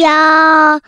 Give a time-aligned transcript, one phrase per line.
[0.00, 0.80] 要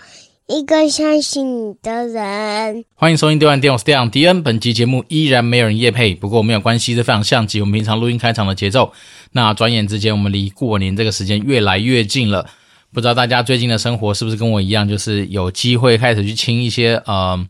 [0.47, 2.85] 一个相信你的人。
[2.95, 4.43] 欢迎收听《电玩店》，我是电玩迪恩。
[4.43, 8.93] 本集节目依然没有人夜配，不过没有关系，这非常像极我们平常录音开场的节奏。
[9.33, 12.47] 那转眼之间，我们离过年这个时间越来越近了。
[12.93, 17.45] 不知道大家最近的生活是不是跟我一样，就是有机会开始去清一些呃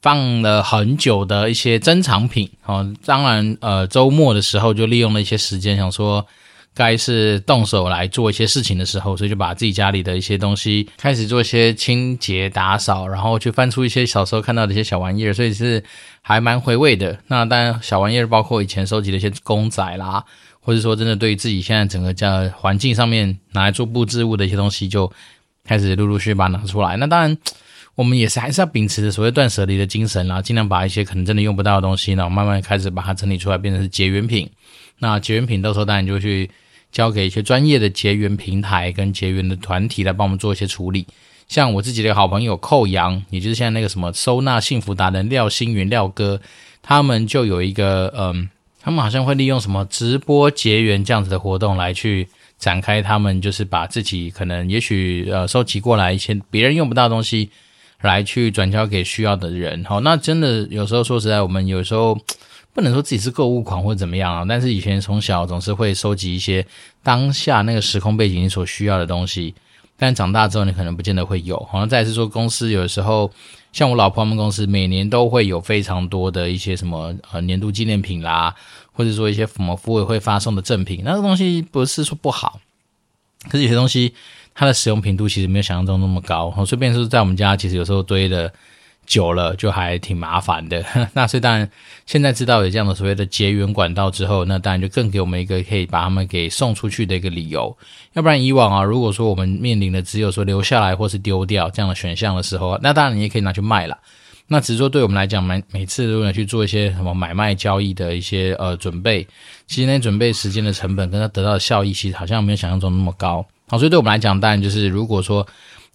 [0.00, 2.48] 放了很久的一些珍藏品。
[2.64, 6.24] 哦，当然呃周末的时候就利用了一些时间，想说。
[6.76, 15.82] 该是动手来做一些事情的时候，所以就把自己家里的一些东西开始做一些清洁打扫，然后去翻出一些小时候看到的一些小玩意儿，所以是
[16.20, 17.18] 还蛮回味的。
[17.28, 20.22] 那当然，小玩意儿包括以前收集的一些公仔啦，
[20.60, 25.10] 或者说真的对于自己现在整个家环境上面拿来做布置物的一些东西，就
[25.64, 26.98] 开始陆陆续续把它拿出来。
[26.98, 27.38] 那当然，
[27.94, 34.50] 我们也是还是要秉持着所谓断舍离的精神啦，尽量把一些可能真的用不到的东西，然后慢慢开始把它整理出来，变成是结缘品。
[34.98, 36.50] 那结缘品到时候当然就去。
[36.92, 41.06] 交给一些专业的结缘平台跟结缘的团体来帮我们做一些处理，
[41.46, 46.40] 像我自己的好朋友寇阳，也就是现在那个什么收纳幸福达人廖星云廖哥，
[46.82, 48.48] 他们就有一个嗯，
[48.80, 52.26] 他们好像会利用什么直播结缘这样子的活动来去
[52.58, 57.50] 展开，他们就是把自己可能也许呃收集过来一些别人用不到的东西，
[58.00, 59.84] 来去转交给需要的人。
[59.84, 62.18] 好，那真的有时候说实在，我们有时候。
[62.76, 66.64] 不能说自己是购物狂或者怎么样啊，但是以前从小总是会收集一些
[67.02, 69.54] 当下那个时空背景你所需要的东西，
[69.96, 71.58] 但长大之后你可能不见得会有。
[71.70, 73.32] 好像再是说公司有的时候，
[73.72, 78.54] 像我老婆他们公司每年都会有非常多的一些什么呃年度纪念品啦，
[78.92, 82.60] 或者说一些什么服委会发送的赠品，那个东西不是说不好，
[83.48, 84.12] 可是有些东西
[84.54, 86.50] 它的使用频度其实没有想象中那么高。
[86.50, 88.52] 好，顺便说在我们家其实有时候堆的。
[89.06, 91.70] 久了就还挺麻烦的， 那所以当然
[92.06, 97.74] 现在知道有这样的所谓的结缘管道之后，那当然就更给我们一个可以把他们给送出去的一个理由。
[98.14, 103.96] 要不然以往啊，如果说我们面临的只有说留下来或是丢掉这样的选项的时候，那当然你也可以拿去卖了。
[104.48, 109.26] 那只是说对我们来讲，每每次都要去做一些什么买卖交易的一些呃准备，
[109.66, 113.46] 其实那准备时间的成本跟它得到的效益，其实好像没有想象中那么高。
[113.68, 115.46] 好，所以对我们来讲，当然就是如果说。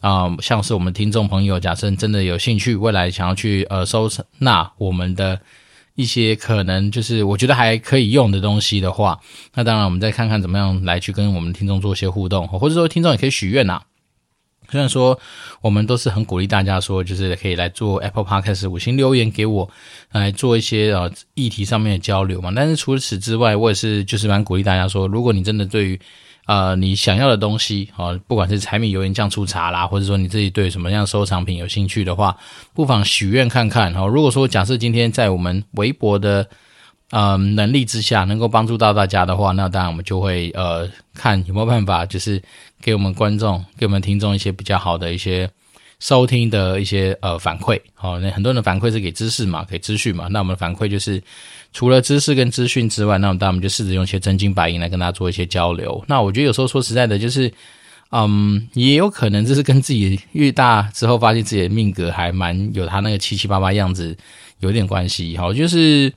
[0.01, 5.39] 啊、像是我们听众朋友，假设真的有兴趣，未来想要去呃收纳我们的
[5.95, 9.19] 一些可能就是我觉得还可以用的东西的话，
[9.53, 13.81] 那当然我们再看看怎么样来去跟我们听众做一些互动，或者说听众也可以许愿呐。
[14.69, 15.19] 虽然说
[15.59, 19.69] 我们都是很鼓励大家说，就是可以来做 Apple Podcast 五星留言给我，
[20.13, 22.53] 来做一些呃议题上面的交流嘛。
[22.55, 25.99] 但是除此之外，我也是就是蛮鼓励大家说，如果你真的对于
[26.51, 32.35] 呃，你想要的东西，哦，不管是柴米油盐酱醋茶啦，或者说你自己对什么样收藏品有兴趣的话，
[32.73, 33.95] 不妨许愿看看。
[33.95, 36.45] 哦，如果说假设今天在我们微博的
[37.11, 42.43] 呃能力之下，能够帮助到大家的话，那当然我们就会呃看有没有办法，就是
[42.81, 45.49] 给我们观众、给我们听众一些比较好的一些
[46.01, 47.79] 收听的一些呃反馈。
[47.93, 51.23] 好，那很多人的反馈是给知识嘛，给资讯嘛，那我们的反馈就是。
[51.73, 56.03] 除了知识跟资讯之外，那我们当然就试着用一些真金白银来跟大家做一些交流。
[56.05, 57.49] 那我觉得有时候说实在的，就是，
[58.09, 64.13] 嗯，也有可能这是跟自己越大之后，发现自己的命格还蛮有他那个七七八八样子
[64.59, 65.37] 有点关系。
[65.37, 66.11] 好，就是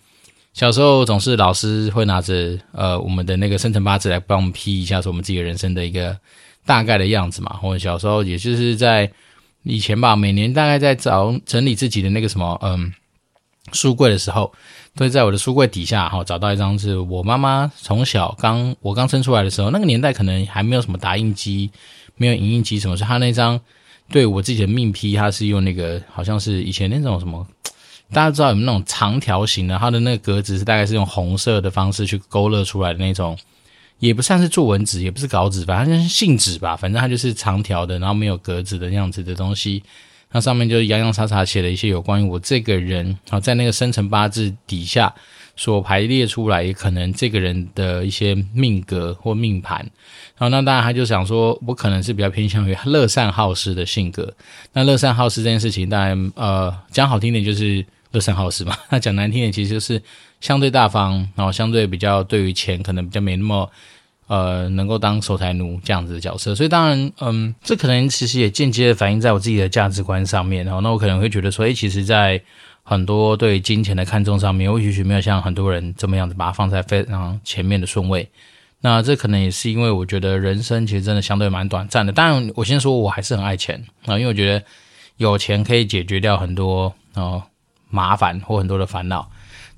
[0.55, 6.19] 小时候总是老师会拿着呃我们的那个生辰八字来帮我们批一下，说我们自己人生的一个
[6.67, 7.53] 大概的样子嘛。
[7.63, 9.09] 或者小时候也就是在
[9.65, 12.93] 以前吧，每年大概在找整理自己的那个什么嗯
[13.73, 14.53] 书柜的时候。
[14.97, 21.69] 都会在我的书柜底下，哈，找到一张是我妈妈从小刚我刚生出来的时候，那个年代可能还没有什么打印机，
[22.15, 23.61] 没有影印机什么，是她那张
[24.13, 27.45] 对我自己的命批，它是用那个好像是以前那种什么，
[28.13, 33.37] 大家知道有没有那种长条形的，它的那个格子是大概是用红色的方式去勾勒出来的那种，
[33.99, 39.83] 也不算是作文纸，也不是稿纸，反正就是信纸吧，反正它就是长条的，然后没有格子的那样子的东西。
[40.33, 45.15] 那上面就洋洋洒洒写了一些有关于我这个人啊，在那个生辰八字底下
[45.55, 49.79] 所排列出来，可能这个人的一些命格或命盘。
[50.37, 54.35] 然后那当然他就想说，我可能是比较偏向于乐善好施的性格。
[54.73, 60.03] 那乐善好施这件事情，当然呃讲好听点就是乐善好施嘛，那讲难听点其实就是
[60.41, 63.71] 相对大方，然后相对比较对于钱可能比较没那么。
[64.27, 70.65] 呃，能够当守财奴这样子的角色，所以当然，嗯，这可能其实也间接的反映在我自己的价值观上面。
[70.65, 72.41] 然后，那我可能会觉得说，诶，其实，在
[72.83, 78.27] 很多对金钱的看重上面，我也许没有像很多人这么样子把它放在非常前面的顺位。
[78.81, 82.13] 那这可能也是因为我觉得人生其实真的相对蛮短暂的。
[82.13, 84.65] 当然，我先说，我还是很爱钱啊，因为我觉得
[85.19, 87.43] 有钱可以解决掉很多哦
[87.91, 89.31] 麻烦或很多的烦恼。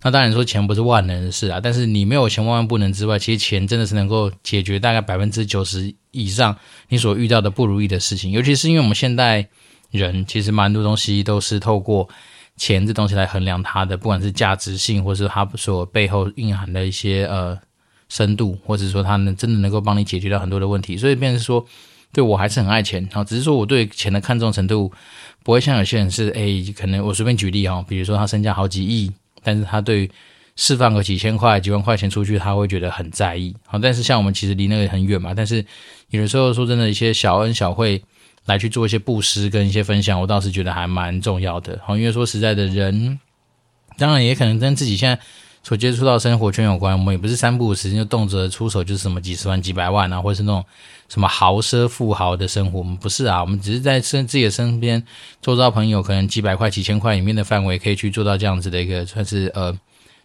[0.06, 6.56] 那当然说钱不是万能的事啊，但是你没有钱万万不能之外，其实钱真的是能够解决大概百分之九十以上
[6.90, 9.48] 你所遇到的不如意的事情，尤其是因为我们现代
[9.90, 12.08] 人其实蛮多东西都是透过
[12.56, 17.58] 钱这东西来衡量它的，不管是价值性，或是它所背后蕴含的一些呃
[18.08, 21.66] 深度，或者说它能真的能够帮你解决掉很多的问题，所以变成说。
[22.12, 24.90] 对，我还是很爱钱，然后只是说我对钱的看重程度
[25.42, 29.12] 不会像有些人是，诶，可能我随便举例哦，比如说他身价好几亿，
[29.46, 30.10] 但是他对
[30.56, 33.54] 释放个几千块、几万块钱出去，他会觉得很在意。
[33.64, 35.64] 好，但是像我们其实离那个很远嘛，但是
[36.10, 38.02] 有的时候说真的，一些小恩小惠
[38.46, 41.80] 来去做一些布施跟一些分享，我倒是觉得还蛮重要的。
[41.84, 43.20] 好，因为说实在的人，
[43.96, 45.16] 当然也可能跟自己现在。
[45.66, 50.64] 所接触到生活圈有关，我们也不是三不五时就动辄出手，就是什么几十万、几百万啊，或者是那种
[51.08, 55.02] 什么豪奢富豪的生活，我们不是啊，我们只是在身自己的身边，
[55.42, 59.76] 周遭朋友可能几百块、几千块里面的范围，可以去做到这样子的一个算是呃。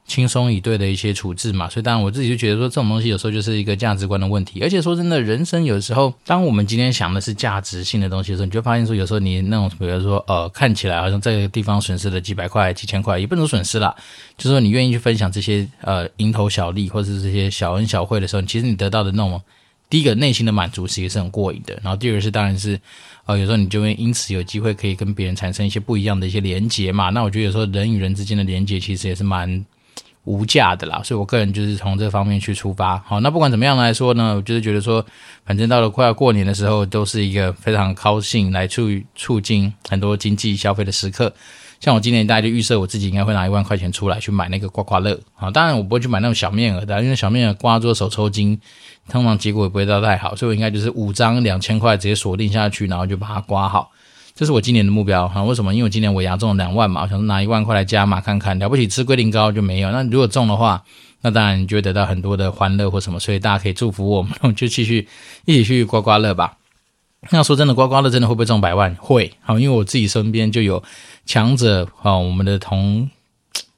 [0.07, 4.59] 轻松以对的一些处置嘛，所以当然我自己就觉得说，这种东西有时候就是一个价值观的问题。
[4.61, 13.95] 而且说真的，人生有时候，当我们今天想的是价值性的东西的时候，你就发现说，有时候你那种比如说呃，看起来好像这个地方损失了几百块、几千块，也不能损失啦。
[14.37, 19.41] 就说你愿意去分享这些呃蝇头小利或者是这些小恩小惠的时候，其实你得到的那种
[19.89, 21.79] 第一个内心的满足，其实是很过瘾的。
[21.81, 22.77] 然后第二个是当然是
[23.25, 27.11] 呃，有时候你就会因此有机会可以跟别人产生一些不一样的一些连结嘛。
[27.11, 29.65] 那我觉得有时候人与人之间的连结其实也是蛮。
[30.25, 32.97] 无价的啦，所以我个人就是从这方面去出发。
[32.99, 35.03] 好，那不管怎么样来说呢，我就是觉得说，
[35.45, 41.33] 反正到了快要过年的时候，都是一个非常高兴来促促进很多经济消费的时刻。
[41.79, 45.19] 像我今年大概就预设我自己应该会拿一万块钱出来去买那个刮刮乐。
[45.35, 48.59] 啊，当然我不会去买那种小面额的，因为小面额刮做手抽筋，
[49.09, 53.89] 通常结果也不会到太好，所以我应该就是五张两千块直接锁定下去，然后就把它刮好。
[54.41, 55.71] 这是我今年的目标哈，为什么？
[55.71, 59.91] 因为我今年我牙中了两万嘛，我想拿一万块来加码看看，了不起吃龟苓膏就没有。
[59.91, 60.83] 那如果中的话，
[61.21, 65.07] 那当然你就会得到很多的欢乐或什么，所以大家可以祝福我们，我们就继续
[65.45, 66.57] 一起去刮刮乐吧。
[67.29, 68.95] 那说真的，刮刮乐真的会不会中百万？
[68.95, 70.81] 会，好，因为我自己身边就有
[71.27, 73.07] 强者啊，我们的同，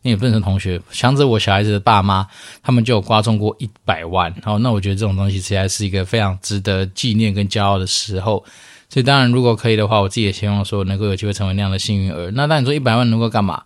[0.03, 2.25] 那也不能说同学，强者我小孩子的爸妈，
[2.61, 4.33] 他们就刮中过一百万。
[4.41, 8.45] 好，那我觉得这种东西其实在是一个非常值得纪念跟骄傲的时候。
[8.93, 12.29] 所以当然，如果可以的话，我自己也希望说能够有机会成为那样的幸运儿。
[12.35, 13.63] 那当然你说一百万能够干嘛？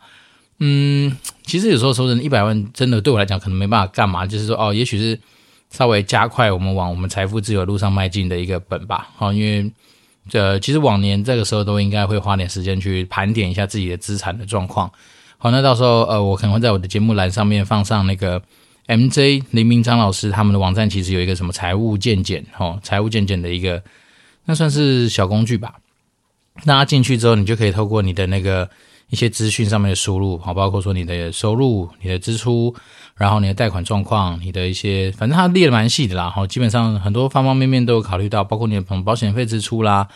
[0.60, 4.26] 嗯，其实有时候说真的，一百万真的对我来讲可能没办法干嘛。
[4.26, 5.20] 就是说哦，也许是
[5.70, 9.10] 稍微加快我们往我们财富自由路上迈进的一个本吧。
[9.18, 9.70] 好，因为
[10.30, 14.90] 这其实往年这个时候都应该会花点时间去盘点一下自己的资产的状况。
[15.38, 18.42] 好，那到时候呃，我可能会在我的节目栏上面放上那个
[18.88, 23.84] MJ 林明章老师他们的网站，其实有一个什么财务健检，哦，财务健检的一个。
[24.48, 25.76] 那算是小工具吧。
[26.64, 28.68] 那它进去之后，你就可以透过你的那个
[29.10, 32.74] 一些资讯上面的输入，好，包括说你的收入、你的支出，
[33.16, 36.32] 然后你的贷款状况、你的一些，反正它列的蛮细的啦。
[36.32, 40.08] 好，基本上很多方方面面都有考虑到，包括你的保险费支出啦，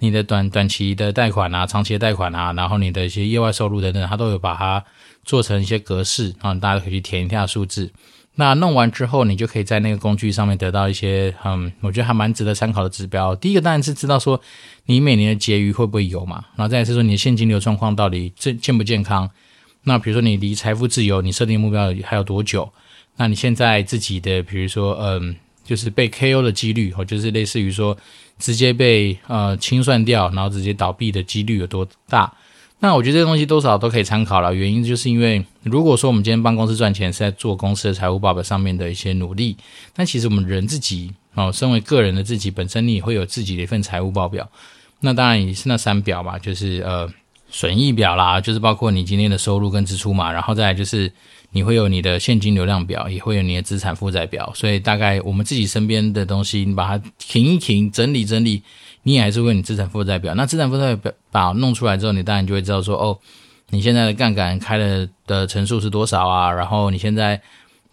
[0.00, 4.84] 你的短短期的贷款啊、长期的贷款啊，然后你的一些业外收入等等，它都有把它
[5.24, 7.92] 做成一些格式，然后大家可以去填一下数字。
[8.36, 13.34] 那弄完之后，你就可以在那个工具上面得到一些，嗯，我觉得还蛮值得参考的指标。
[13.36, 14.40] 第一个当然是知道说
[14.86, 19.30] 你每年的结余会不会有嘛，然后再来是说你的现金流状况到底健健不健康。
[19.84, 22.72] 那比如说你离财富自由，你设定目标还有多久？
[23.16, 27.96] 那你现在自己的，比如说，嗯，就是被 KO 的几率，或就是类似于说
[28.38, 32.32] 直接被呃清算掉，然后直接倒闭的几率有多大？
[32.80, 39.56] 那我觉得这些东西多少都可以参考了，原因就是因为如果说我们今天帮公司赚钱是在做公司的财务报表上面的一些努力，
[39.94, 44.46] 但其实我们人自己哦，身为个人的自己本身，你也会有自己的一份财务报表。
[45.00, 47.10] 那当然也是那三表嘛，就是呃
[47.48, 51.10] 损益表啦，就是包括你今天的收入跟支出嘛，然后再来就是
[51.52, 54.52] 你会有你的现金流量表，也会有你的资产负债表。
[54.54, 58.62] 所以大概我们自己身边的东西，你把它停一停，整理整理。
[59.04, 63.18] 你也还是会你资产负债表，那资产负债表把弄出来之后，你当然就会知道说，哦，
[63.68, 66.50] 你现在的杠杆开了的乘数是多少啊？
[66.50, 67.40] 然后你现在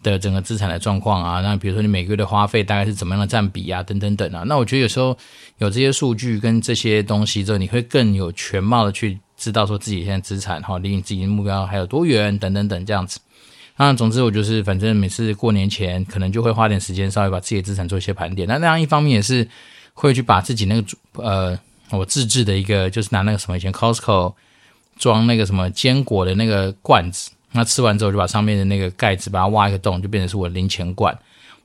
[0.02, 4.42] 的整个资产的状况啊，那比如说你每个月的花费大概是怎么样的占比啊，等等等啊。
[4.46, 5.16] 那我觉得有时候
[5.58, 13.20] 有这些数据跟这些东西之后，你会更有全貌的去知道说自己现在资产哈离你自己的目标还有多远，等等等这样子。
[13.76, 18.48] 那总之我就是反正每次过年前可能就会花点时间稍微把自己的资产做一些盘点。
[18.48, 19.46] 那那样一方面也是。
[19.94, 20.84] 会去把自己那个
[21.14, 21.58] 呃，
[21.90, 24.34] 我自制的一个，就是拿那个什么以前 Costco
[24.98, 31.16] 装那个什么坚果的那个罐子，那吃完之后就把上面的那个盖子把它挖一个洞，就变成是我零钱罐。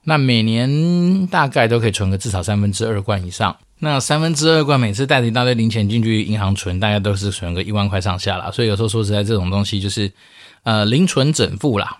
[0.04, 3.56] 那每年大概都可以存个至少三分之二罐以上。
[3.80, 8.50] 那三分之二罐每次带着一大堆零钱进去银行存，大概都是存个一万块上下啦。
[8.50, 10.12] 所以有时候说实在，这种东西就是
[10.64, 11.98] 呃零存整付啦。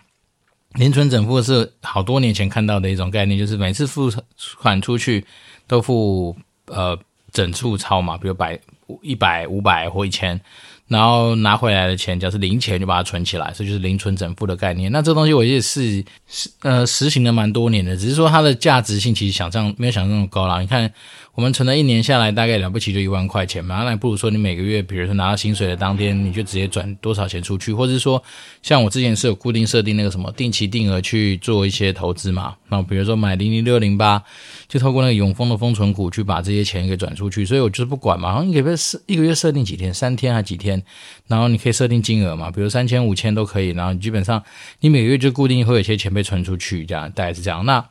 [0.74, 4.12] 零存整付是好多年前看到的一种概念，就是每次付
[4.60, 5.24] 款出去。
[5.68, 6.36] 都付
[6.68, 6.98] 呃
[7.32, 8.60] 整数钞嘛，比如百
[9.02, 10.40] 一百五百或一千。
[10.88, 14.90] 然后拿回来的钱，假如是零钱，就把它存起来，这就是零存整付的概念。
[14.92, 20.62] 那这东西我也是是呃实行了蛮多年的，只是说它的价值性其实想象没有想象那么高啦。
[20.62, 20.92] 你看。
[21.38, 28.22] 我们存了一年下来，大概了不起就一万块钱嘛，那不如说你每个月，比如说拿到薪水的当天，你就直接转多少钱出去，或者是说，
[28.64, 34.20] 像我之前是有固定设定那个什么定期定额去做一些投资嘛，那比如说买零零六零八，
[34.68, 40.82] 就透过那个永丰的封存股去把这些钱给转出去，所以我就是不管嘛，然后你可不可以设一个月设定几天，三天还几天，
[41.28, 44.44] 然后你可以设定金额嘛，比如三千五千都可以，然后你基本上
[44.80, 47.86] 你每个月就固定会有一些钱被存出去，这样大概是这样，那。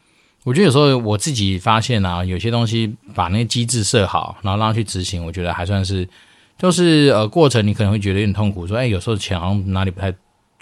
[0.46, 6.08] 我觉得有时候我自己发现啊，有些东西把那个机制设好，然后让它去执行，我觉得还算是，
[6.56, 10.14] 就是呃过程你可能会觉得有点痛苦，说哎有时候钱好像哪里不太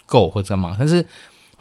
[0.07, 1.05] 够或者干嘛，但是。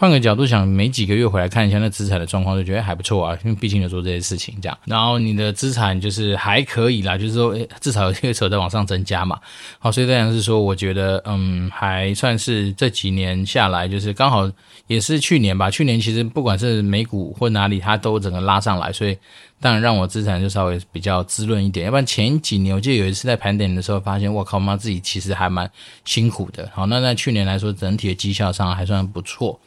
[0.03, 3.39] 换个角度想，每几个月回来看一下那资产的状况，就觉得还不错啊。
[3.45, 9.39] 因为毕竟有做这些事情，这样，然后你的资产就是还可以啦，就是说，诶，至少有一个车在往上增加嘛。
[9.79, 14.51] 好，所以这样是说，我觉得，嗯，还算是这几年下来，就是刚好
[14.87, 15.71] 也是去年吧。
[15.71, 19.17] 去年其实不管是美股或哪里，它都整个拉上来，所以
[19.61, 21.85] 当然让我资产就稍微比较滋润一点。
[21.85, 25.71] 要不然前几年，我记得有一次在盘点的时候，发现我靠妈，自己其实还蛮
[26.03, 26.69] 辛苦的。
[26.75, 29.57] 好，那在去年来说，整体的绩效上还算不错。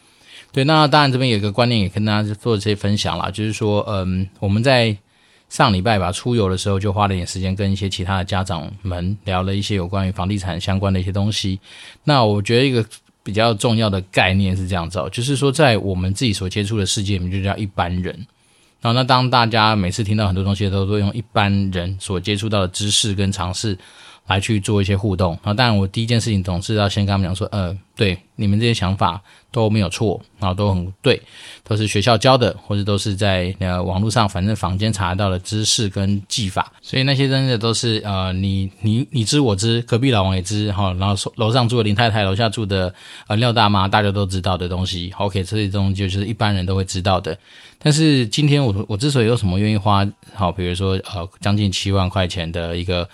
[0.57, 4.97] 对，那当然这边有一个观念也跟大家做这些分享啦，就是说，嗯，我们在
[5.51, 11.61] 上礼拜吧出游的时候，就花了点时间跟一些其他的家长们聊了一些有关于房地产相关的一些东西。
[12.05, 12.83] 那我觉得一个
[13.23, 18.27] 比较重要的概念是这样子哦，就是说在我们自己所接触的世界里面，就叫一般人。
[18.81, 23.77] 然后，那当大家每次听到很多东西的时候，都用一般人所接触到的知识跟常识。
[24.27, 31.23] 来去做一些互动，然后当然我第一件事情总是要先跟他们讲说，呃，对，你们这些想法都没有错，然后都很对，
[31.63, 42.93] 都是学校教的，或者都是在呃网络上反正坊间查到的知识跟技法，所以那些真的都是呃你你你知我知，隔壁老王也知哈，然后楼上住的林太太，楼下住的
[43.29, 47.39] 呃廖大妈，大家都知道的东西，OK，这些东西就是一般人都会知道的。
[47.79, 50.05] 但是今天我我之所以有什么愿意花
[50.35, 53.09] 好，比如说呃将近七万块钱的一个。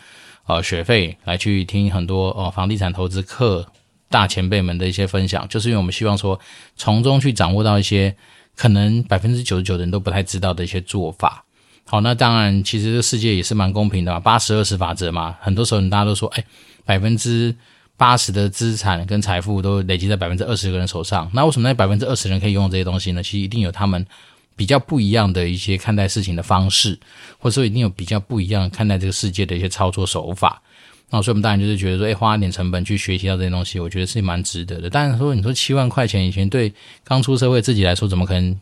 [0.52, 3.66] 呃，学费来去听很多呃房地产投资课
[4.10, 6.38] 大前辈们的一些分享，就是因为我们希望说
[6.76, 8.14] 从中去掌握到一些
[8.54, 11.44] 可能百分之九十九的人都不太知道的一些做法。
[11.84, 16.44] 好，那当然，其实这世界也是蛮公平的嘛，八十二十法则嘛，很多时候大家都说，哎，
[16.84, 17.54] 百分之
[17.96, 21.30] 八十的资产跟财富都累积在百分之二十个人手上。
[21.34, 23.22] 那为什么那百分之二十人可以拥有这些东西呢？
[23.22, 24.06] 其实一定有他们。
[24.54, 26.98] 比较不一样的一些看待事情的方式，
[27.38, 30.62] 或者说一定有比较不一样看待这个世界的一些操作手法。
[31.10, 34.88] 那所以我们当然就是觉得说，哎，花一点成本去学习到这些东西，我觉得是蛮值得的。
[34.88, 36.72] 当然说，你说七万块钱以前对
[37.04, 38.58] 刚出社会自己来说，怎么可能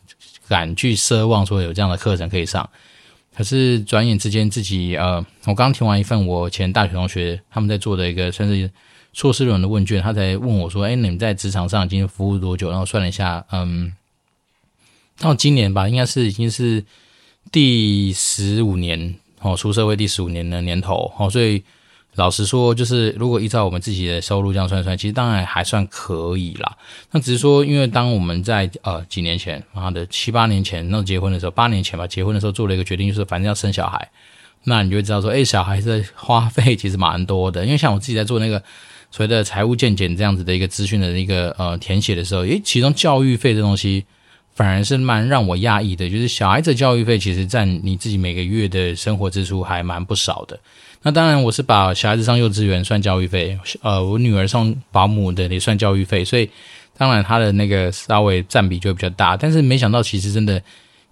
[0.49, 2.69] 敢去奢望说有这样的课程可以上？
[3.37, 8.69] 可是转眼之间，自己呃，我刚听完一份我前大学同学他们在做的一个算是
[9.13, 12.69] 硕士论文的问卷，他才问我说，哎，你们在职场上已经服务多久？
[12.69, 13.93] 然后算了一下，嗯。
[15.21, 16.83] 到今年吧，应该是已经是
[17.53, 21.63] 第十五年哦，出社会第十五年的年头哦，所以
[22.15, 26.75] 老实说，就是如果依照我们自己的收入这样算算，其实当然还算可以啦。
[27.11, 34.11] 那只是说，因为当我们在呃几年前，妈的七八年前那结婚的时候，八年前吧，结婚的时候做了一个决定，就是反正要生小孩，
[34.65, 37.63] 那你就会知道说，哎，小孩的花费其实蛮多的。
[37.63, 38.59] 因为像我自己在做那个
[39.11, 44.07] 所谓的财务健检这样子的一个资讯的一个呃填写的时候，诶，其中教育费这东西。
[44.55, 50.59] 反而是蛮让我讶异的，就是小孩子教育费其实占你自己每个月的生活支出还蛮不少的。
[51.03, 56.47] 那当然，我是把小孩子上幼稚园算教育费，呃，我女儿上保姆的也算教育费，所以
[56.99, 59.35] 当然他的那个稍微占比就会比较大。
[59.35, 60.63] 但是没想到，其实真的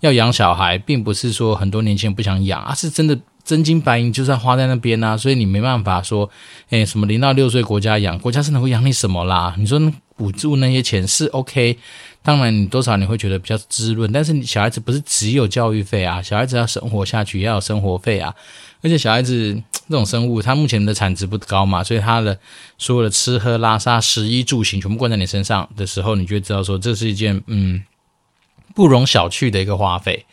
[0.00, 6.28] 要养小孩，并不是说很多年轻人不想养，而是真的真金白银就是要花在那边啊，所以你没办法说，
[6.68, 9.54] 诶，什么零到六岁国家养，国家是能够养你什么啦？
[9.56, 9.80] 你说
[10.18, 11.78] 补助那些钱是 OK。
[12.22, 18.34] 当然，你多少你会觉得比较滋润，但是你小孩子不是只有教育费啊，小孩子要生活下去也要有生活费啊。
[18.82, 19.54] 而且小孩子
[19.88, 22.38] 这种生物，他目前的产值不高嘛，所以他的
[22.76, 27.82] 所有的吃喝拉撒、食衣住行全部灌在你身上的时候，你就知道说这是一件嗯
[28.74, 30.26] 不容小觑的一个花费。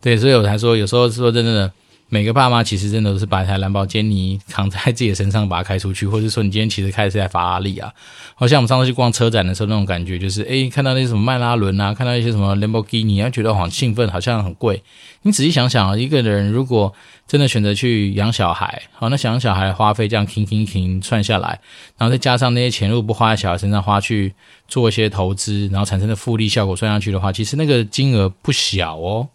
[0.00, 1.70] 对，所以我才说有时候说真的。
[2.08, 7.92] 每个爸妈其实真的都是把一台兰博基尼扛在自己的身上，把它开出去，或者说你今天其实开的是台法拉利啊。
[8.36, 14.80] 好像我们上次去逛车展的时候，那种感觉就是，诶，看到那些什么迈拉伦啊，看到一些什么兰博基尼，啊，觉得好兴奋，好像很贵。
[15.22, 16.94] 你仔细想想，一个人如果
[17.26, 21.58] 真的选择去养小孩，好，那养小孩的花费这样停停停算下来，
[21.98, 24.32] 然后再加上那些钱如果不花在小孩身上，花去
[24.68, 29.28] 做一些投资，然后产生的复利效果算上去的话，其实那个金额不小哦。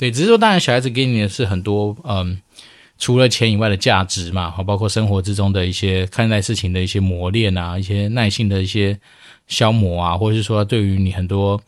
[0.00, 2.40] 对，只是说当然小孩子给你的是很多嗯，
[2.98, 8.98] 除了钱以外的价值嘛，好，包括生活之中的一些看待事情的一些磨练啊，一些耐性的一些
[9.46, 11.60] 消磨啊，或者是说对于你很多。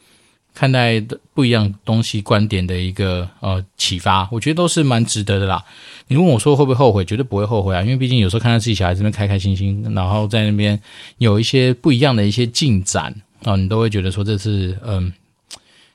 [0.55, 5.65] 看待的不一样东西观点的一个呃启发，我觉得都是蛮值得的啦。
[6.09, 7.03] 你问我说会不会后悔？
[7.07, 10.79] 绝对不会后悔啊，因为毕竟有时候看到自己小孩子那边开开心心，然后在那边
[11.17, 15.11] 有一些不一样的一些进展啊、你都会觉得说这是嗯，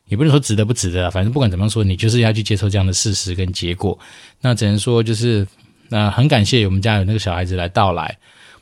[0.08, 3.98] 也不能说值得不值得，反正不管怎么说，你就是要去接受这样的事实跟结果。
[4.42, 5.48] 那只能说就是
[5.90, 8.18] 那、呃、很感谢我们家有那个小孩子来到来。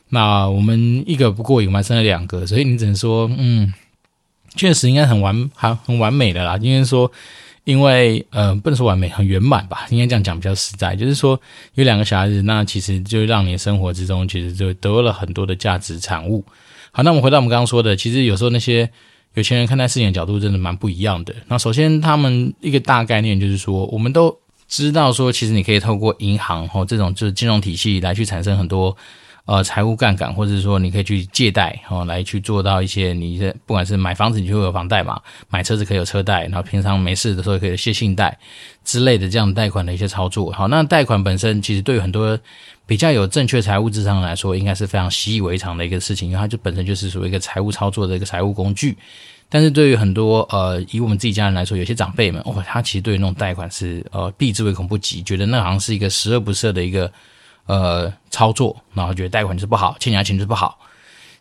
[0.08, 3.72] 那我们一个不过瘾，我们还生了两个，所以你只能说嗯。
[4.54, 6.56] 确实应该很完，很很完美的啦。
[6.62, 7.12] 应该说，
[7.64, 9.86] 因为呃，不能说完美，很圆满吧。
[9.90, 10.96] 应该这样讲比较实在。
[10.96, 11.38] 就是说，
[11.74, 16.42] 有两个小孩子，那其实就让你生活之中，其实就得了很多的价值产物。
[16.90, 18.90] 好，那我们回到我们刚刚说的，其实有时候那些
[19.36, 21.34] 有钱人看待事情的角度，真的蛮不一样的。
[21.46, 28.96] 那首先，他们一个大概念就是说，我们都知道说，其实你可以透过银行或这种就是金融体系来去产生很多。
[29.46, 35.14] 呃，财务杠杆，或者说你可以去借贷，哦，来去做到一些你的，不管是买房子，你就会有房贷嘛；
[35.48, 38.36] 买车子可以有车贷，然后平常没事的时候可以有些信贷
[38.84, 40.50] 之类的这样贷款的一些操作。
[40.50, 42.36] 好，那贷款本身其实对于很多
[42.86, 48.96] 比较有正确财务智商来说，应该是非常习以为常的一个事情，因为它就本身就是属于一个财务操作的一个财务工具。
[49.48, 57.08] 但是对于很多呃，以我们自己家人来说，有些长辈们，哦，他其实对于那种贷款是呃避之唯恐不及，觉得那好像是一个十恶不赦的一个。
[57.66, 60.78] 呃，操作，然后觉得贷款是不好，欠人家钱是不好，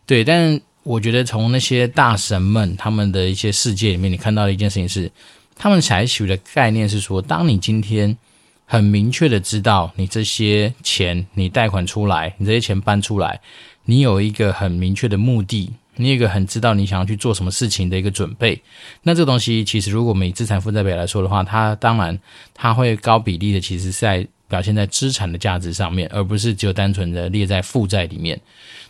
[0.07, 0.23] 对。
[0.23, 5.11] 但我觉得从那些大神们他们的一些世界里面，你看到的一件事情是，
[5.55, 8.17] 他们采取的概念是说，当你今天
[8.65, 13.39] 很明确的知道你这些钱你贷款出来，你这些钱搬出来，
[13.83, 18.59] 你有一个很明确的目的，你有一个很知道你想要去做什么事情的一个准备。
[19.03, 22.19] 那这个东西其实如果我们以资产负债表来说的话，它当然
[22.55, 24.27] 它会高比例的，其实在。
[24.47, 28.39] 表现在资产的价值上面，而不是只有单纯的列在负债里面。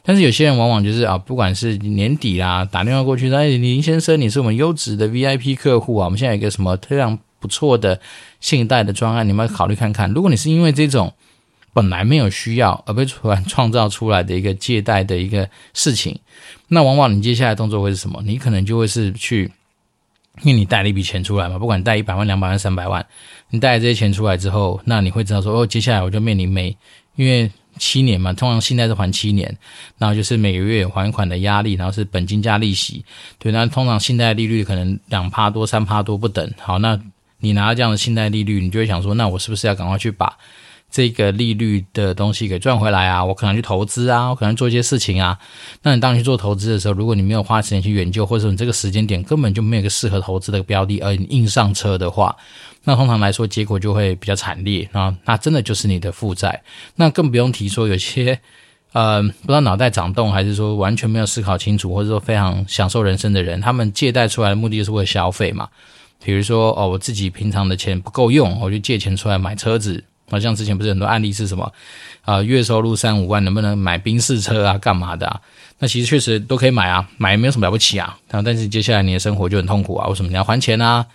[0.04, 8.00] 但是有些人往往就是啊，不管是年底啦，打电话过去说：“哎，林先生，你是我们优质的 VIP 客户啊，我们现在有一个什么非常不错的
[8.40, 11.14] 信贷的专案，你们要考虑看看。”如果你是因为这种
[11.74, 16.20] 本来没有需要而被突然创造出来的一个借贷的一个事情，
[16.68, 18.22] 那往往你接下来动作会是什么？
[18.26, 19.52] 你可能就会是去。
[20.42, 23.06] 因为你贷了一笔钱出来嘛，不管贷一百万、两百万、三百万，
[23.50, 26.76] 你贷了这些钱出来之后，那你会知道说，哦，接下来我就面临每，
[27.16, 29.58] 因为七年嘛，通常信贷是还七年，
[29.98, 33.04] 然后就是每个月还款的压力，然后是本金加利息，
[33.40, 36.50] 对，那通常信贷利率可能两趴多、三趴多不等。
[36.60, 37.00] 好，那
[37.40, 40.38] 你拿到这样的信贷利率，你就会想说，那我是不是要赶快去把
[40.90, 45.38] 这个利率的东西给赚回来啊，我可能去投资啊，我可能做一些事情啊。
[45.84, 52.34] 那你当你去做投资的时候，如果你没有花时间去研究，或者说你这个时间点根本就没有一个适合投资的标的，而你硬上车的话，
[52.86, 55.14] 那通常来说结果就会比较惨烈啊。
[55.26, 56.64] 那真的就是你的负债。
[56.96, 58.40] 那更不用提说有些
[58.94, 65.68] 呃不知道脑袋长洞，还是说完全没有思考清楚，或者说非常享受人生的人，他们借贷出来的目的就是为了消费嘛。
[66.24, 70.06] 比如说哦，我自己平常的钱不够用，我就借钱出来买车子。
[70.36, 71.72] 好像之前不是很多案例是什么
[72.24, 74.78] 啊、月收入三五万能不能买宾士车啊？
[74.78, 75.40] 干嘛的啊？
[75.80, 78.18] 那其实确实都可以买啊，买没有什么了不起啊。
[78.28, 80.08] 但是接下来你的生活就很痛苦啊。
[80.08, 80.30] 为什么？
[80.30, 81.06] 你要还钱啊，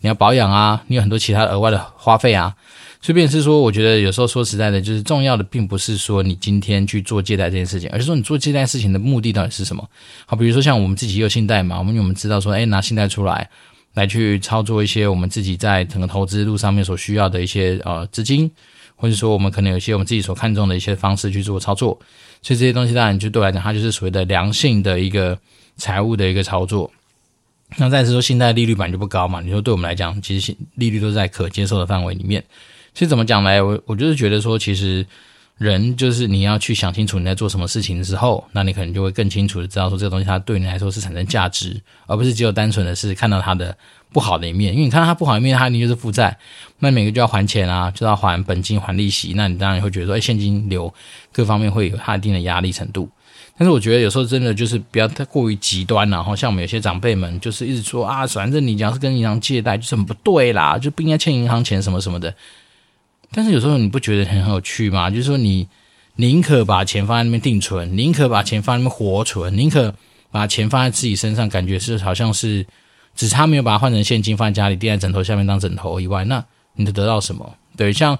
[0.00, 2.54] 你要保养啊，你有很多其他额外的花费啊。
[3.00, 9.88] 所以便是说，我觉得有时候说实在的，就是重要的并不是说你今天去做借贷这件事情，而是说你做借贷事情的目的到底是什么？
[10.26, 13.48] 好，比如说像我们自己也有信贷嘛，我们我们知道说，哎，拿信贷出来。
[13.96, 18.48] 来去操作一些我们自己在整个投资路上面所需要的一些呃资金，
[18.94, 21.98] 或者说我们可能有一些我们自己所看重的一些方式去做操作，
[22.42, 25.36] 所以这些东西当然就对我来讲，它就是所谓的良性的一个
[25.76, 26.90] 财务的一个操作。
[27.78, 32.44] 那再是说，信贷利率本就不高嘛，你说对我们来讲，其实利率都在可接受的范围里面。
[32.94, 33.64] 所以怎么讲呢？
[33.64, 35.04] 我我就是觉得说，其实。
[35.58, 43.74] 人就是你要去想清楚你在做什么事情的时候，那你可能就会更清楚的知道说这个东西它对你来说是产生价值，而不是只有单纯的是看到它的
[44.12, 44.74] 不好的一面。
[44.74, 46.36] 因为你看到它不好的一面，它一定就是负债，
[46.80, 50.92] 那每个就要还钱啊，就要还本金、还利息，那你当然会觉得说，哎，现金流
[51.32, 53.08] 各方面会有它一定的压力程度。
[53.56, 62.34] 但是我觉得有时候真的就是不要太过于极端，然后像我们有些长辈们就是一直说啊，反正你只要是跟银行借贷就是很不对啦，就不应该欠银行钱什么什么的。
[63.32, 65.10] 但是有时候你不觉得很有趣吗？
[65.10, 65.68] 就是说你
[66.16, 69.94] 宁可把钱放在那边定存，宁可把钱放在那边活存，宁可
[70.30, 72.66] 把钱放在自己身上，感觉是好像是
[73.14, 76.42] 只差没有把它换成现金放在家里，垫在枕头下面当枕头以外，那
[76.74, 77.54] 你得得到什么？
[77.76, 78.18] 对，像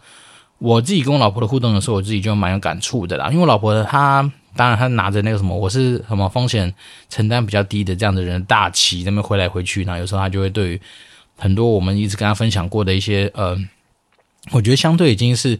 [0.59, 3.29] 我自己跟我老婆的互动的时候，我自己就蛮有感触的啦。
[3.29, 6.73] 因为我老婆她当然她拿着那个什么，我是什么风险
[7.09, 10.81] 承担比较低的这样的人大旗，那边挥来挥去，然后有时候她就会对于。
[11.38, 13.55] 很多我们一直跟他分享过的一些呃，
[14.53, 15.59] 我觉得相对已经是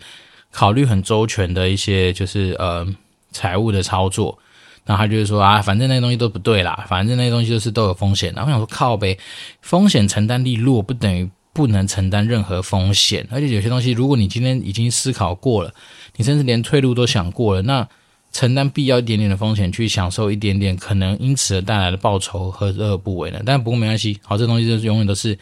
[0.51, 2.87] 考虑很周全的一些，就是呃
[3.33, 4.38] 财务的操作。
[4.85, 8.33] 那他就是说啊，反正那些东西都不对啦，反正那些东西就是都有风险。
[8.35, 9.18] 然后想说靠呗，
[9.61, 15.72] 风险承担力弱不等于不能承担任何风险，而且有些东西如果你今天已经思考过了，
[16.16, 17.88] 你甚至连退路都想过了，那。
[18.33, 23.40] 承担必要一点点的风险，去享受一点点可能因此而带来的报酬，何乐而不为呢？
[23.46, 25.38] 但不过没关系，好，这东西就是永远都是，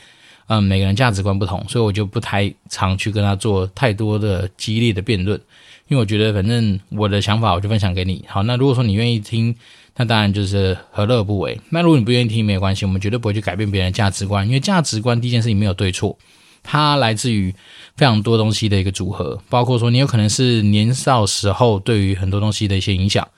[0.46, 5.40] 嗯，每个人价值观不同，所以我就不太常去跟他做太多的激烈的辩论，
[5.88, 8.24] 因为我觉得反正我的想法我就分享给你。
[8.28, 9.54] 好，那如果说你愿意听，
[9.96, 11.58] 那当然就是何乐不为。
[11.70, 16.18] 那如果你不愿意听，没有关系，我们绝对不会去改变别人的价值观，因为价值观第一件事情没有对错。
[16.62, 17.54] 它来自于
[17.94, 23.28] 非常多东西的一个组合，包括说你有可能是年少时候对于很多东西的一些影响，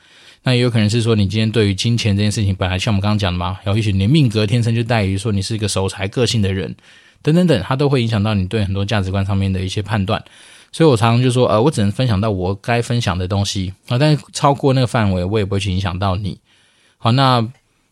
[0.46, 6.72] 那也有可能是说你今天对于金钱这件事情本来像我们刚刚讲的嘛，有一些你命格天生就带于说你是一个守财个性的人，
[7.20, 10.24] 等等等，它都会影响到你对很多价值观上面的一些判断。
[10.70, 16.38] 所以我常常就说，呃，我只能分享到我该分享的东西啊，但是超过那个范围，我也不会去影响到你。
[16.96, 17.46] 好，那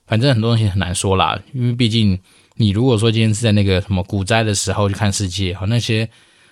[0.06, 2.18] 反正很多东西很难说啦，因为毕竟。
[2.56, 6.08] 你如果说今天是在那个什么股灾的时候去看世界，好，那些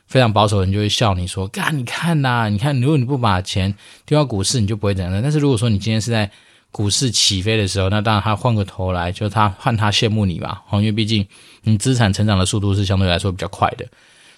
[0.07, 5.23] 非常保守的人就会笑你说：“嘎，你看呐，你看，如果你不把钱丢到股市，你就不会怎样的。
[5.23, 6.31] 但是如果说你今天是在
[6.71, 11.27] 股市起飞的时候，那当然他换个头来，就他换他羡慕你嘛，好，因为毕竟
[11.63, 13.87] 你资产成长的速度是相对来说比较快的。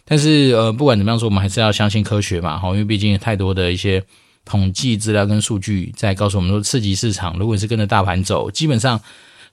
[0.04, 4.02] 但是呃，不管怎么样说，我们还是要相信科学嘛，因为毕竟太多的一些
[4.44, 9.00] 统计资料跟数据在告诉我们说，刺激市场，如果你是跟着大盘走，基本上。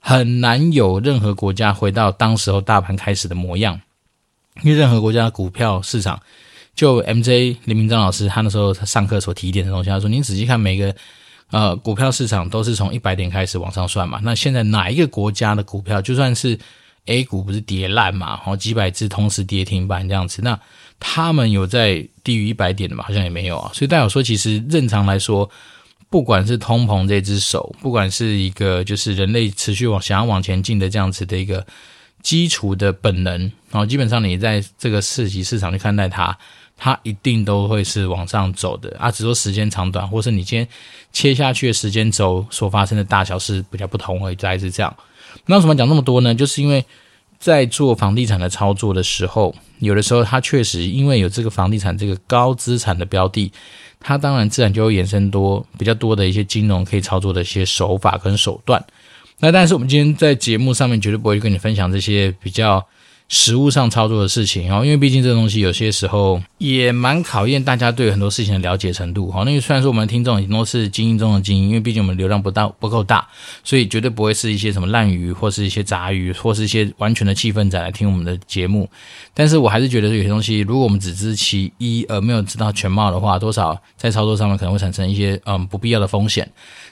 [0.03, 3.79] 很难有任何国家回到当时候大盘开始的模样，
[4.63, 6.21] 因为任何国家的股票市场，
[6.75, 10.95] 就 MJ 林明章老师他那时候他上课所提点的东西，他说：“你仔细看每个
[11.51, 16.59] 呃股票市场都是从一百点开始往上算嘛，那现在哪一个国家的股票就算是
[17.05, 20.59] A 股不是跌烂嘛，然后几百只同时跌停板这样子，那
[20.99, 23.03] 他们有在低于一百点的吗？
[23.07, 23.71] 好像也没有啊。
[23.73, 25.49] 所以代表说，其实正常来说。”
[26.11, 31.65] 不管是通膨这只手，不管是一个就是人类持续往想要往前进的这样子的一个
[32.21, 36.37] 基础的本能，然后基本上你在这个市级市场去看待它，
[36.77, 40.67] 它一定都会是往上走的啊，只说时间长短，或是你今天
[41.11, 44.95] 切下去的时间轴所发生的大小是比较不同而已，大概是这样。
[45.45, 46.35] 那为什么讲那么多呢？
[46.35, 46.85] 就是因为
[47.39, 53.51] 在做房地产的操作的时候，有的时候它确实因为有这个房地产这个高资产的标的。
[54.03, 58.83] 它当然自然就会衍生多比较多的一些金融可以操作的一些手法跟手段。
[59.41, 62.85] 那但是我们今天在节目上面绝对不会跟你分享这些比较
[63.33, 69.43] 实物上操作的事情哦，因为毕竟这个东西有些时候也蛮考验大家对很多事情的了解程度哈。
[69.45, 73.25] 那虽然说我们的听众很多是精英中的精英，因为毕竟我们流量不大不够大，
[73.63, 78.89] 所以绝对不会是一些什么烂鱼或是一些杂鱼或是一些完全的气氛仔来听我们的节目。
[79.33, 86.45] 但是我还是觉得有些东西，如果我们只知其一而没有知道全貌的话，多少在操作上面可能会产生一些嗯不必要的风险。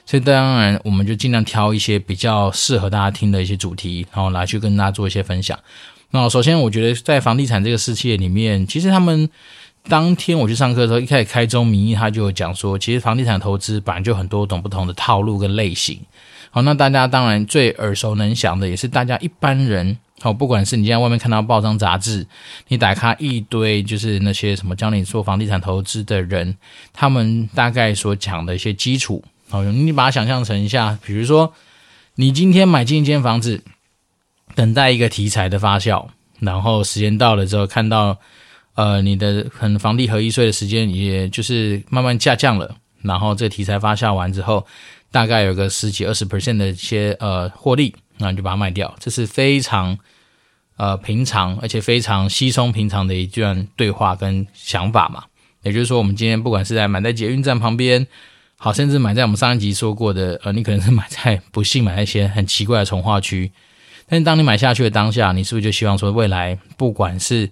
[0.06, 5.58] 所以当然我们就尽量挑一些比较适合大家听的一些主题，然后来去跟大家做一些分享。
[6.12, 9.30] 那首先，我觉得在房地产这个世界里面，其实他们
[9.88, 16.00] 当天我去上课的时候，一开始开宗明义，他就讲说，其实房地产投资本来就很多种不同的套路跟类型。
[16.50, 22.26] 好，那大家当然最耳熟能详的，也是大家一般人，好，不管是你现在外面看到报章杂志，
[22.66, 26.56] 你打开一堆，就是那些什么教你做房地产投资的人，
[26.92, 29.22] 他们大概所讲的一些基础。
[29.48, 31.54] 好，你把它想象成一下，比如说
[32.16, 33.62] 你今天买进一间房子。
[34.60, 36.06] 等待一个题材的发酵，
[36.38, 38.14] 然后时间到了之后，看到
[38.74, 42.76] 呃你的可能房地合一税的时间，也就是慢慢下降了。
[43.00, 44.66] 然后这个题材发酵完之后，
[45.10, 48.94] 大概有个十几二十 percent 的一些呃获利，那你就把它卖掉。
[49.00, 49.98] 这是非常
[50.76, 55.24] 呃平常而且非常稀松平常的一段对话跟想法嘛。
[55.62, 58.06] 也就是说，我们今天不管是在买在捷运站旁边，
[58.56, 63.50] 好，甚至买在我们上一集说过的，呃，你可能是买在不幸买在一些很奇怪的从化区。
[64.10, 67.48] 但当你买下去的当下，你是不是就希望说，未来不管是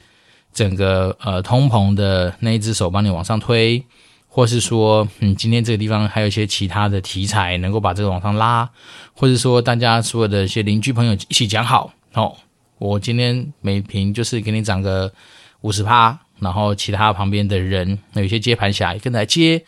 [0.53, 3.81] 整个呃通膨的那一只手帮你往上推，
[4.27, 8.68] 或是说你今天这个地方还有一些其他的题材能够把这个往上拉，
[9.14, 12.37] 或者说大家所有的一些邻居朋友一起讲好哦，
[12.79, 15.12] 我今天每瓶就是给你涨个
[15.61, 19.62] 五十趴，然后其他旁边的人有一些接盘侠也跟着来接，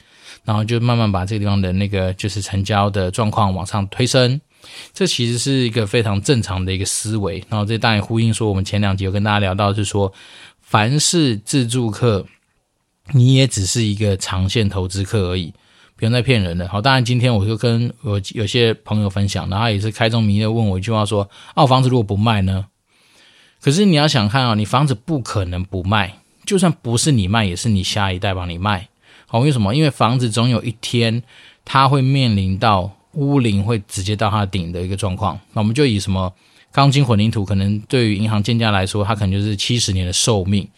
[0.44, 4.40] 然后就慢慢把这个地方的那个就是成交的状况往上推升。
[4.92, 10.12] 这其实是一个非常正常的一个思维，然后这当然呼应说，我们前两集有跟大家聊到，是说，
[10.61, 12.27] 凡是自住客，
[13.12, 15.53] 你也只是一个长线投资客而已，
[15.96, 16.68] 不用再骗人了。
[16.68, 22.66] 好，当然今天我就跟我有些朋友分享，然后也是开宗明义的问我一句话说：“哦，房子如果不卖呢？”
[23.61, 28.88] 可是你要想看啊，你房子不可能不卖，就算不是你卖，也是你下一代帮你卖。
[29.27, 29.75] 好，为什么？
[29.75, 31.23] 因为房子总有一天
[31.64, 35.38] 它会面临到屋龄会直接到它顶的一个状况。
[35.53, 36.33] 那我们就以什么
[36.73, 40.68] 钢筋混凝土，可能对于银行建价来说，它可能就是七十年的寿命。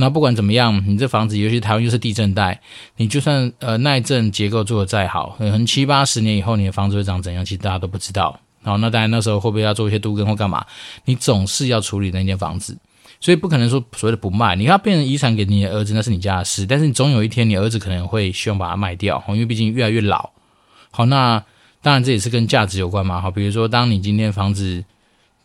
[0.00, 2.60] 那不管怎么样，你这房子，尤其台湾又是地震带，
[2.98, 8.38] 你就算呃耐震结构做得再好，可能七八十年以后你的房子会长怎样，其实大家都不知道。
[8.62, 10.64] 好，那当然那时候会不会要做一些都更或干嘛？
[11.04, 12.78] 你总是要处理那间房子，
[13.20, 16.64] 所以不可能说所谓的不卖，你要变成遗产给你的儿子，那是你家的事。
[16.64, 20.30] 但是你总有一天，你儿子可能会希望把它卖掉，因为毕竟越来越老。
[20.92, 21.42] 好，那
[21.82, 23.20] 当然这也是跟价值有关嘛。
[23.20, 24.84] 好，比如说当你今天房子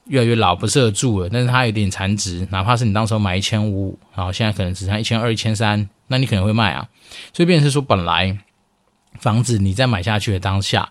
[0.07, 6.87] 越来越老，不适合住了，但是它有点残值，哪怕是你当时候买一千五，然后现在可能只剩一千二、一千三，那你可能会卖啊。
[7.33, 8.37] 所以变成是说，本来
[9.19, 10.89] 房子你在买下去的当下。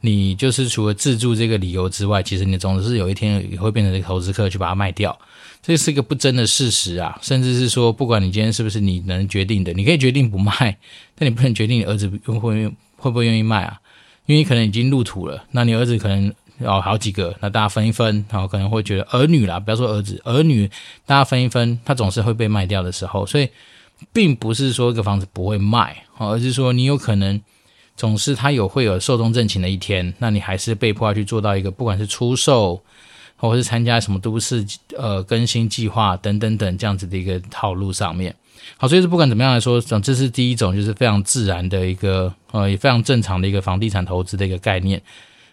[0.00, 5.18] 你就是除了自住这个理由之外，其实你总是有一天也会变成一个投资客去把它卖掉，
[5.60, 7.18] 这是一个不争的事实啊。
[7.20, 10.78] 甚至是说，不管你今天是不是你能决定的，你可以决定不卖，
[11.16, 13.80] 但你不能决定你儿子会不会会不会愿意卖啊？
[14.28, 20.70] 因为可能已经入土了，那你儿子可能哦好几个，那大家分一分，然后可能会觉得儿女啦，不要说儿子，儿女
[21.06, 23.48] 大家分一分，他总是会被卖掉的时候，所以
[24.12, 27.40] 并不是说一个房子不会卖，而是说你有可能。
[27.96, 32.80] 总是他有会有寿终正寝的一天，那你还是被迫要去做到一个，不管是出售，
[33.34, 34.64] 或者是参加什么都市
[34.96, 38.32] 呃更新计划等等等这样子的一个套路上面。
[38.76, 45.00] 好，所以是不管怎么样来说，这是第一种就是非常自然的一个呃也非常正常的一个房地产投资的一个概念。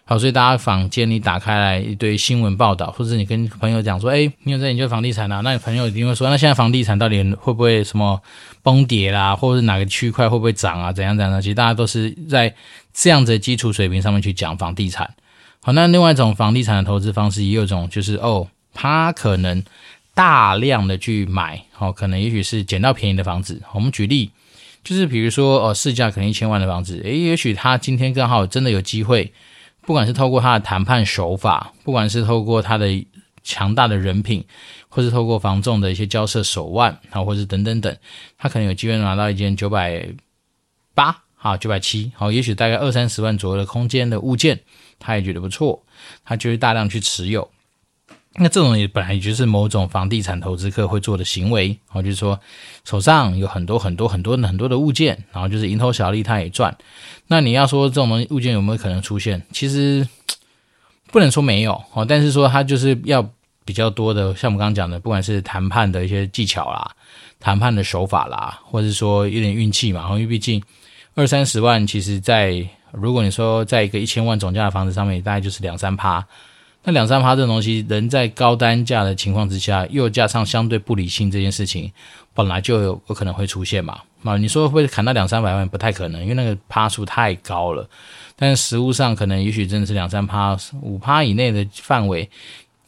[0.08, 5.40] 好，所以大家坊间你打开来一堆新闻报道，或者你跟朋友讲说，哎，你有在研究房地产啊？
[5.42, 8.22] 那你朋友一定会说，那现在房地产到底会不会什么
[8.62, 10.92] 崩跌啦，或者是哪个区块会不会涨啊？
[10.92, 11.42] 怎样怎样的？
[11.42, 12.54] 其实大家都是在
[12.94, 15.12] 这样子的基础水平上面去讲房地产。
[15.60, 19.60] 好，那另外一种房地产的投资方式，也有一种就是哦，他可能
[20.16, 23.60] 大量的去买，哦，可能也许是捡到便宜的房子。
[23.74, 24.30] 我们举例，
[24.82, 29.34] 就是比如说哦，市价可能一千万的房子，诶，也许他今天刚好真的有机会。
[29.82, 33.06] 不管是透过他的谈判手法，不管是透过他的
[33.44, 34.42] 强大的人品，
[34.88, 37.94] 或是透过房仲的一些交涉手腕，啊，或是等等等，
[38.38, 40.08] 他可能有机会拿到一间九百
[40.94, 44.58] 八，好九百七，好，也许大概二三十万左右的空间的物件，
[44.98, 45.84] 他也觉得不错，
[46.24, 47.50] 他就会大量去持有。
[48.38, 52.38] 那这种也本来也就是某种房地产投资客会做的行为，然后，就是说
[52.84, 56.76] 手上有很多很多很多很多的物件，然后就是蝇头小利，他也赚。
[57.28, 59.40] 那你要说这种东西物件有没有可能出现？
[59.52, 60.06] 其实
[61.10, 63.26] 不能说没有哦，但是说他就是要
[63.64, 66.90] 比较多的，像我们刚刚讲的，不管是谈判的一些技巧啦，
[67.40, 70.62] 谈判的手法啦，或者是说有点运气嘛，因为毕竟
[71.14, 76.22] 二三十万，其实在如果你说在一个一千万总价的房子上面，大概就是两三趴。
[76.86, 81.90] 那两三趴这种东西，人在高单价的情况之下，又加上相对不理性这件事情，
[82.32, 83.98] 本来就有有可能会出现嘛。
[84.22, 87.88] 啊，你说会砍到两三百万，不太可能，因为那个趴数太高了。
[88.36, 92.30] 但实物上，可能也许真的是两三趴、五趴以内的范围，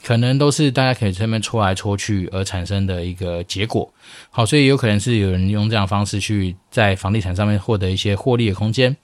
[0.04, 3.92] 可能都是大家可以这边戳来戳去而产生的一个结果。
[4.30, 8.96] 好，所以有可能是有人用这样方式去在房地产上面获得一些获利的空间。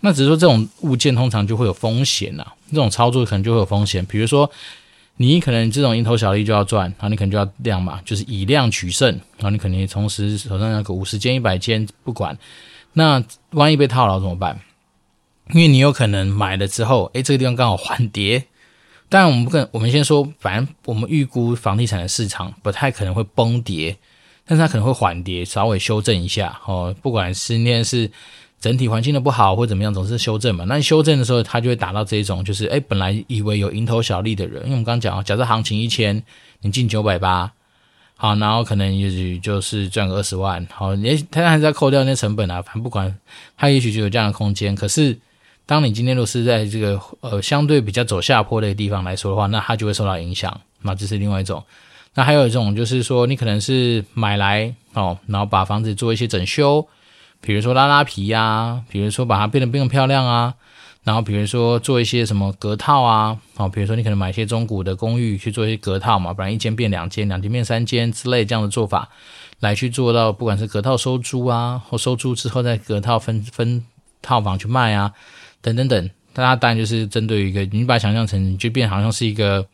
[0.00, 4.04] 那只是说这种物件通常就会有风险呐、这种操作可能就会有风险。
[4.06, 4.48] 比如说，
[5.16, 12.36] 你可能这种蝇头小利就要赚，然后你可能就要量嘛，就是以量取胜，然后你可能同时手上那个五十间、一百间不管，
[12.92, 14.60] 那万一被套牢怎么办？
[15.52, 18.44] 因为你有可能买了之后，诶，这个地方刚好缓跌。
[19.08, 23.96] 当然，我们不可，我们先说，反正我们预估房地产的市场不太可能会崩跌，
[24.44, 26.94] 但是它可能会缓跌，稍微修正一下哦。
[27.00, 28.10] 不管是今天是。
[28.66, 30.64] 整体环境的不好或怎么样，总是修正嘛。
[30.64, 36.20] 那修正的时候，它就会达到这一种，就是哎，本来以为有蝇头小利的人，因为我们刚刚讲啊，假设行情一千，
[36.62, 37.52] 你进九百八，
[38.16, 43.16] 好，然后可能也许就是赚个二十万，好，也他还是要扣掉那些成本啊，反正不管，
[43.56, 44.74] 他也许就有这样的空间。
[44.74, 45.16] 可是，
[45.64, 50.60] 当你今天如果是在这个呃相对比较走下坡的地方来说的话，那它就会受到影响。
[50.82, 51.62] 那这是另外一种。
[52.14, 56.84] 那还有一种就是说，你可能是买来哦，然后把房子做一些整修。
[57.46, 60.52] 比如说拉拉皮呀、比如说把它变得更漂亮啊，
[61.04, 69.08] 然后比如说做一些什么隔套啊，哦，比如说你可能买一些中古的公寓去做一些隔套嘛，不然一间变两间，两间变三间之类这样的做法，
[69.60, 73.84] 来去做到不管是隔套收租啊，或收租之后再隔套分分
[74.22, 75.12] 套房去卖啊，
[75.62, 79.64] 等等等，大家当然就是针对一个，你把想象成你就变好像是一个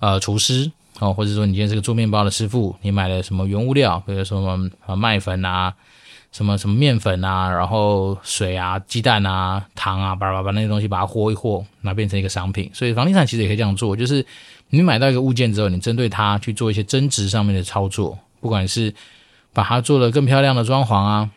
[0.00, 5.74] 呃厨师哦，或者说你今天是个做面包的师傅，你买了什么原物料，比如说什么麦粉啊。
[6.32, 12.70] 什么什么面粉啊，然后水啊、鸡蛋啊、糖啊，巴拉巴拉那些东西把它和一和，那变成一个商品。
[12.72, 14.24] 所以房地产其实也可以这样做，就是
[14.70, 18.94] 你买到一个物件之后，你针对它去做一些增值上面的操作，不管是
[19.52, 21.30] 把它做了更漂亮的装潢啊，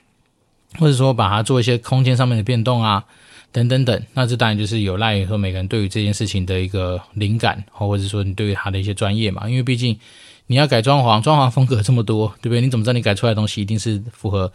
[0.80, 3.04] 或者说把它做一些空间上面的变动啊，
[3.52, 4.02] 等等等。
[4.14, 10.00] 那这当然就是有赖于说每个人对于这件事情的一个灵感，或者说你对于它的一些专业嘛，因为毕竟。
[10.48, 12.62] 你要改装潢，装潢风格这么多，对不对？
[12.62, 14.54] 你怎么知道你改出来的东西一定是符合，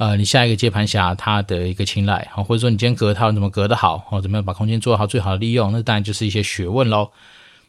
[0.00, 2.42] 呃，你下一个接盘侠他的一个青睐啊？
[2.42, 5.70] 或者说你今天隔套怎么隔得好，或怎么样把空间做好最好的利用？
[5.72, 7.10] 那当然就是一些学问喽。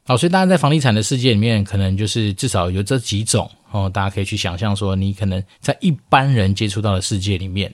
[0.05, 7.69] 好，所以大家在房地产的世界里面，可能就是至少有这几种哦，大家可以去想象说，你可能在一般人接触到的世界里面，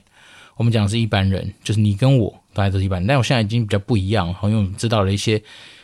[0.56, 5.40] 我们讲是一般人，就是你跟我大家都是一般，但我现在已经比较不一样，因为我们知道了一些。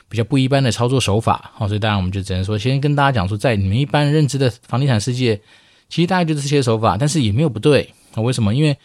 [0.07, 5.41] 比较不一般的操作手法，好，所以当然我们就只能说，先跟大家讲说，在你们一般认知的房地产世界，
[5.89, 7.89] 其实大概就是这些手法，但是也没有不对。
[8.14, 8.55] 那为什么？
[8.55, 8.77] 因为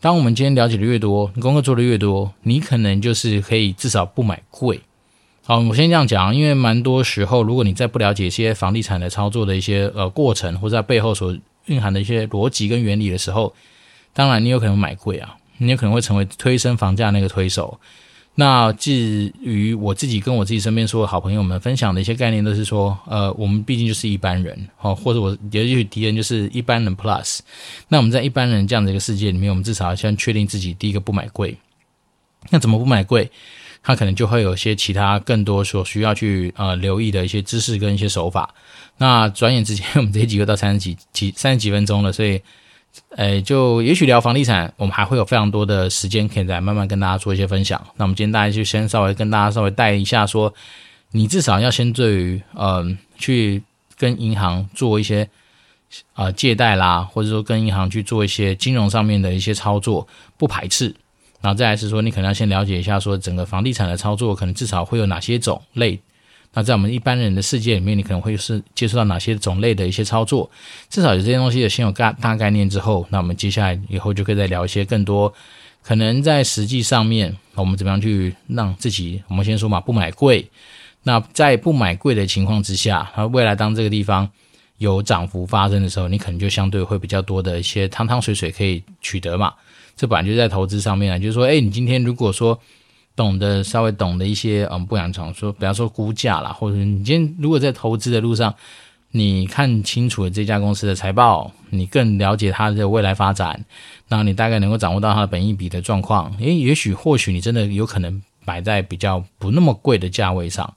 [0.00, 4.80] 当我们今天了解的越多，你功课做的越多，你可能就是可以至少不买贵。
[5.44, 13.52] 好，我先这样讲，因为蛮多时候，如果你在不了解一些房地产的操作的一些呃过程，或者在背后所蕴含的一些逻辑跟原理的时候，
[14.12, 17.78] 当然你有可能买贵啊，你有可能会成为推升房价那个推手。
[18.34, 27.40] 那至于我自己跟我自己身边所有好朋友们分享的一些概念，都是说，呃，我们毕竟就是一般人，哦，或者我也许敌人就是一般人 plus。
[27.88, 31.54] 那我们在一般人这样的一个世界里面，我们至少要先确定自己第一个不买贵。
[32.48, 33.30] 那怎么不买贵？
[33.82, 38.54] 他可能就会有些其他更多所需要去呃留意的一些知识跟一些手法。
[38.96, 42.40] 那转眼之间，我们这一集又到三十几几三十几分钟了，所以。
[43.16, 47.80] 诶，就也许聊房地产，我们还会有非常多的时间可以再慢慢跟大家做一些分享。
[47.96, 50.52] 那我们今天大家就先稍微跟大家稍微带一下说，
[51.12, 53.62] 你至少要先对于嗯、呃，去
[53.96, 55.28] 跟银行做一些
[56.14, 60.94] 啊、借贷啦，或者说跟银行去做一些金融上面的一些操作，不排斥。
[61.40, 66.00] 然后再来是说，你可能要先了解一下，说整个房地产的操作可能至少会有哪些种类。
[66.54, 70.50] 那在我们一般人的世界里面，你可能会是接触到哪些种类的一些操作？
[70.90, 75.32] 至少有这些东西的先有大大概念之后，那我们接下来以后就可以再聊一些更多
[75.82, 79.22] 可能在实际上面，我们怎么样去让自己？
[79.28, 80.46] 我们先说嘛，不买贵。
[81.04, 84.28] 那在不买贵的情况之下，那未来当这个地方
[84.76, 89.54] 有涨幅发生的时候，你可能就相对会比较多的一些汤汤水水可以取得嘛。
[89.96, 92.60] 这本来就在投资上面啊，就是说，哎，你今天如果说。
[93.14, 98.54] 懂得稍微懂得一些，嗯，不想常说，比方说估价啦，或者你今天如果在投资的路上，
[99.10, 103.62] 你看清楚了这家公司的财报，你更了解它的未来发展，
[104.08, 110.72] 那你大概能够掌握到它的本益比的状况，诶，也许或许你真的有可能摆在比较不那么贵的价位上，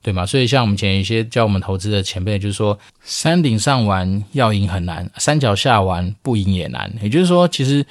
[0.00, 0.24] 对吗？
[0.24, 7.84] 所以像我们前一些教我们投资的前辈，就是说，山顶上玩要赢很难，山脚下玩不赢也难，也就是说，其实。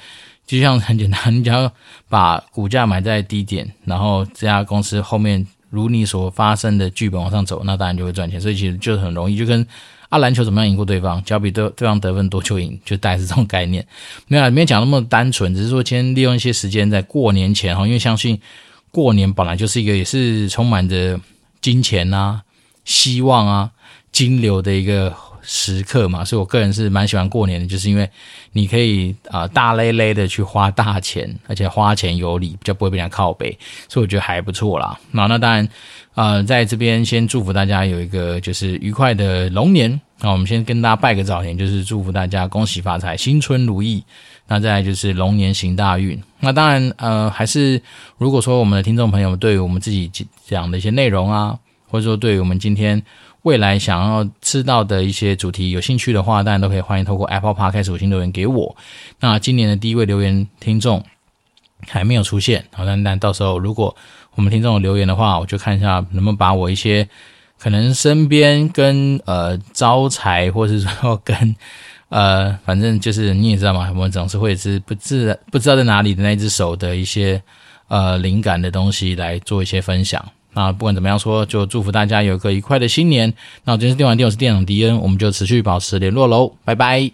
[0.52, 1.72] 就像很简单，你只要
[2.10, 8.38] 把股价买在低点，然后这家公司后面如你所发生的剧本往上走，那当然就会赚钱。
[8.38, 9.66] 所以其实就很容易，就跟
[10.10, 13.82] 啊篮球怎么样赢过对方，只要比对对方得分多就赢，就大概是这种概念。
[14.26, 18.38] 没有没有讲那么单纯，只是说先利用一些时间在过年前哈，因为相信
[18.90, 21.18] 过年本来就是一个也是充满着
[21.62, 22.42] 金钱啊、
[22.84, 23.70] 希望啊、
[24.12, 25.14] 金流的一个。
[25.42, 28.08] 时刻嘛，所以我个人是蛮喜欢过年的，就是因为
[28.52, 34.98] 你可以啊、大咧咧的去花大钱，而且花钱有理，比较不会被人家靠背，所以我觉得还不错啦。
[35.10, 35.68] 那那当然，
[36.14, 40.00] 呃，在这边先祝福大家有一个就是愉快的龙年。
[40.20, 44.04] 那我们先跟大家拜个早年，就是祝福大家恭喜发财，新春如意。
[44.46, 46.20] 那再来就是龙年行大运。
[46.38, 47.82] 那当然，呃，还是
[48.18, 50.08] 如果说我们的听众朋友对于我们自己
[50.46, 53.02] 讲的一些内容啊，或者说对于我们今天。
[53.42, 58.76] 未来想要知道的一些主题，有兴趣的话，当然都可以欢迎透过 Apple Podcast 五星留言给我。
[59.18, 61.04] 那今年的第一位留言听众
[61.88, 63.94] 还没有出现，好，那那到时候如果
[64.36, 67.08] 我们听众留言的话，我就看一下能不能把我一些
[67.58, 71.56] 可能身边跟呃招财，或者是说跟
[72.10, 77.42] 呃反正就是你也知道嘛，我们总是会是不知不知道在哪里的那只手的一些
[77.88, 80.24] 呃灵感的东西来做一些分享。
[80.54, 83.32] 那不管怎么样说，就祝福大家有个愉快的新年。
[83.64, 87.10] 那我今天是电玩店，我是店长迪恩，我们就持续保持联络喽，拜拜。